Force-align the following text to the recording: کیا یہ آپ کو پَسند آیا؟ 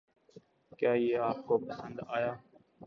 کیا 0.77 0.93
یہ 0.93 1.17
آپ 1.17 1.45
کو 1.45 1.57
پَسند 1.57 1.99
آیا؟ 2.07 2.33